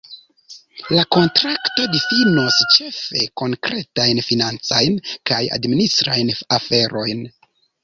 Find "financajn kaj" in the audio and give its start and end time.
4.31-5.41